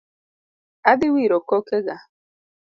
[0.91, 1.95] Adhi wiro kokega